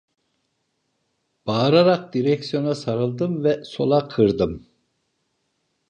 Bağırarak 1.47 2.13
direksiyona 2.13 2.75
sanldım 2.75 3.43
ve 3.43 3.63
sola 3.63 4.07
kırdım… 4.07 4.65